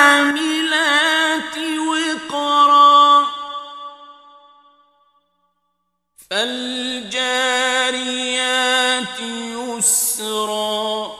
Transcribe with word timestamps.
وقرا. 1.57 3.25
فالجاريات 6.29 6.74
يسرا. 10.15 11.11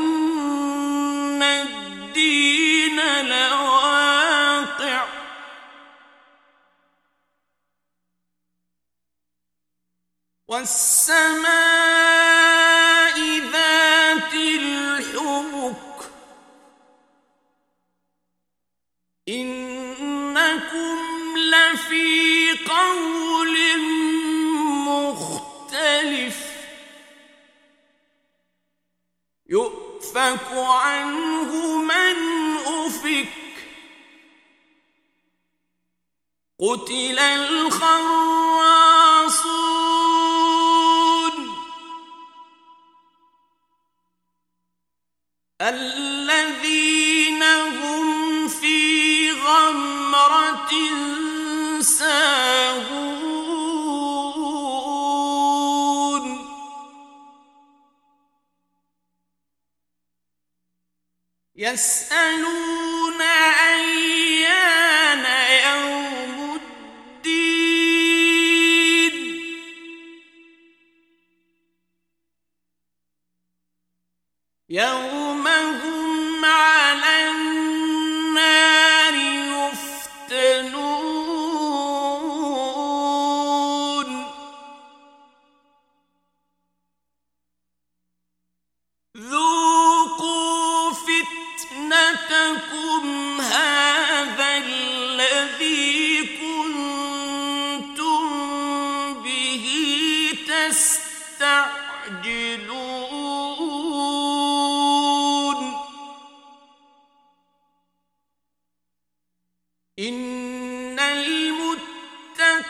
والسماء 10.54 12.13
الذين 45.61 47.43
هم 47.43 48.49
في 48.49 49.31
غمرة 49.31 50.71
ساهون. 51.81 53.15
يسألون 61.57 63.21
أيان 63.21 64.04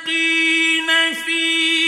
المتقين 0.09 1.15
في 1.15 1.84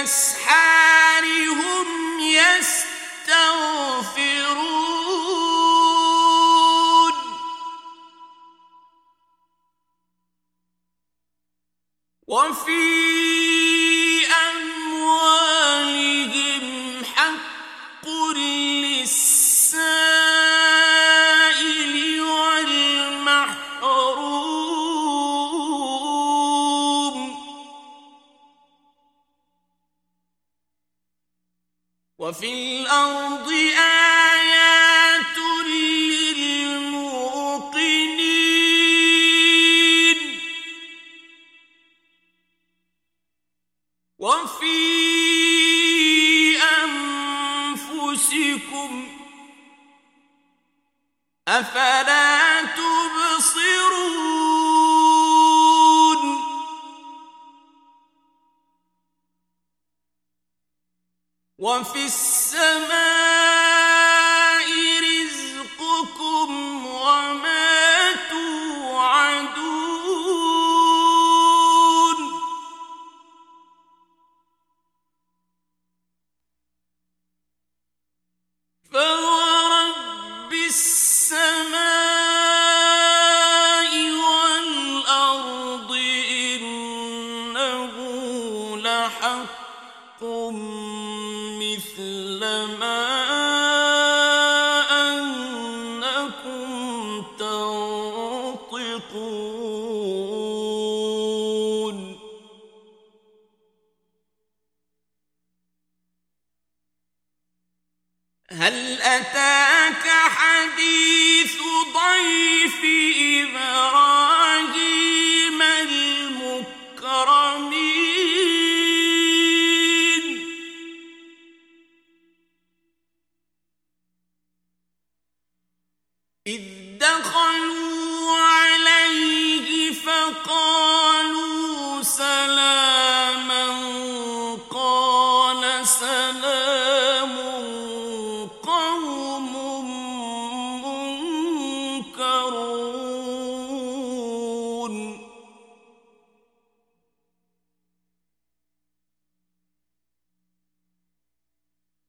وبالأسحار 0.00 1.24
هم 1.24 2.20
يستغفرون. 2.20 3.50
وفي 12.26 13.19
وفي 44.20 44.80
أنفسكم 48.04 49.08
أفلا 51.48 52.62
تبصرون؟ 52.62 54.00
وفي 61.58 62.04
السماء 62.04 63.19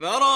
فرأى 0.02 0.31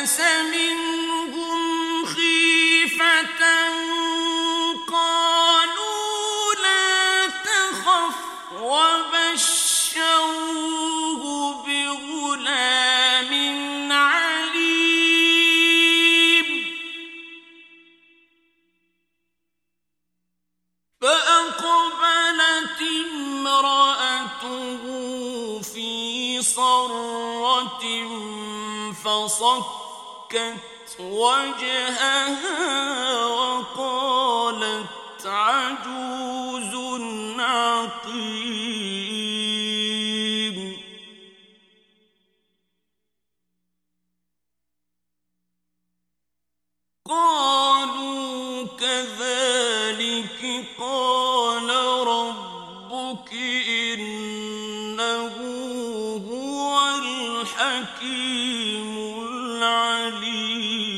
ألبس 0.00 0.20
منهم 0.52 2.06
خيفة 2.06 3.42
قالوا 4.88 6.54
لا 6.62 7.26
تخف 7.26 8.16
وبشروه 8.52 9.62
بغلام 11.66 13.32
عليم. 13.92 14.88
فأقبلت 21.00 22.80
امرأته 23.12 24.82
في 25.62 26.42
صرة 26.42 27.82
فصك 29.04 29.79
فَأَصْكَتْ 30.30 31.00
وَجْهَهَا 31.00 32.54
وَقَالَتْ 33.26 34.86
عَجُوزٌ 35.26 36.79
الحكيم 57.90 58.98
العليم 59.22 60.89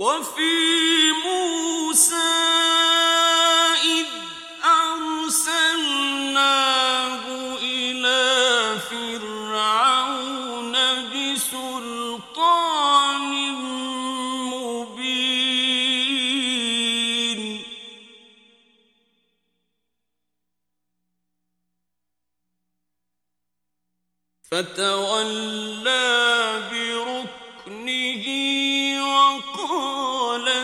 وفي 0.00 1.12
موسى 1.24 2.39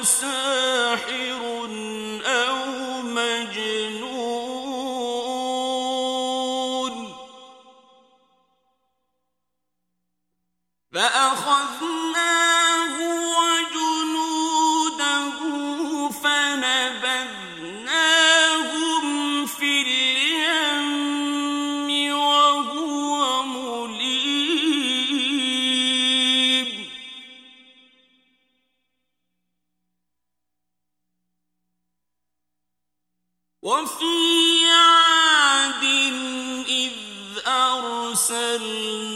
ساحر 0.07 1.36
وفي 33.67 34.69
عاد 34.71 35.85
إذ 36.69 36.93
أرسلنا 37.47 39.16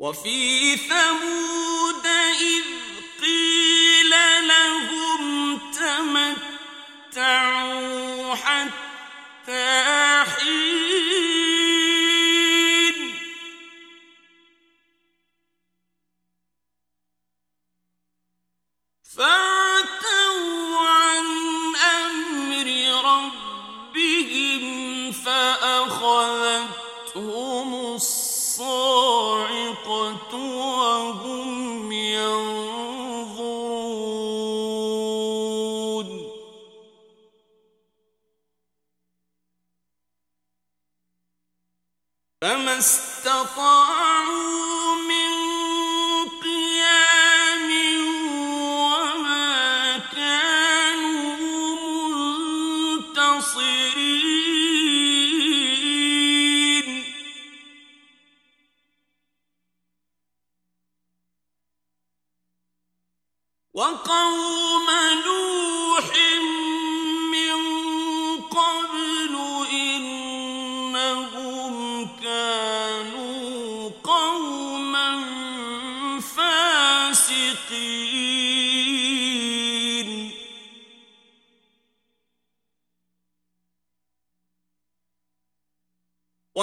وفي 0.00 0.76
ثمود 0.76 1.49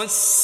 was 0.07 0.36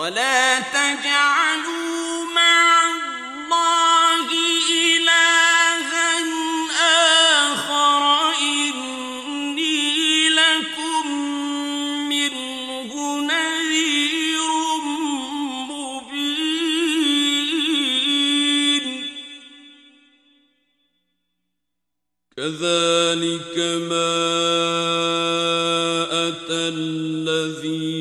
ولا 0.00 0.60
تجعلوا 0.60 2.24
مع 2.34 2.92
الله 2.92 4.28
إلها 4.96 6.12
آخر 7.52 8.32
إني 8.40 9.78
لكم 10.28 11.06
منه 12.08 12.92
نذير 13.20 14.50
مبين. 15.68 16.74
كذلك 22.36 23.56
ما 23.90 24.16
أتى 26.28 26.60
الذين 26.68 27.99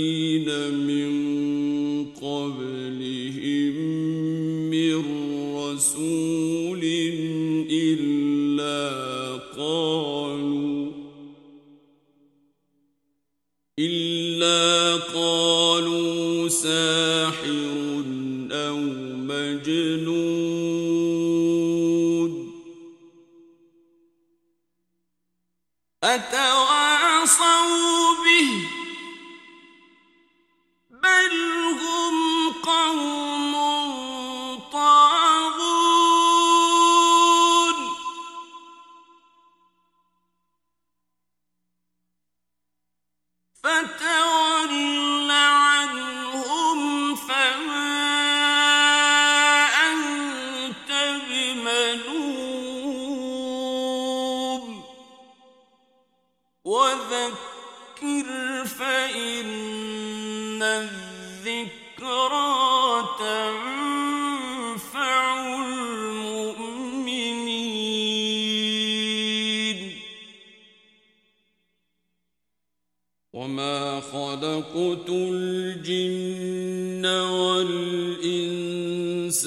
وما 73.39 73.99
خلقت 73.99 75.09
الجن 75.09 77.05
والإنس 77.05 78.27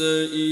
إلا 0.00 0.51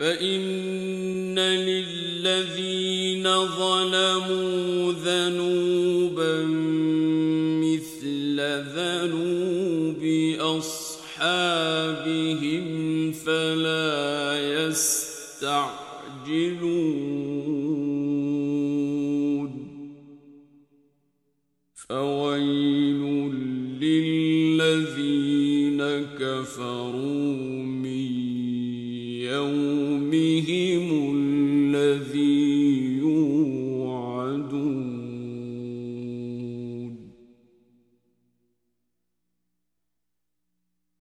فإن 0.00 1.38
للذين 1.38 3.24
ظلموا 3.46 4.92
ذنوبا 4.92 6.42
مثل 7.64 8.40
ذنوب 8.76 10.02
أصحابهم 10.40 11.86
فلا 13.12 14.38
يستعجلون 14.42 15.09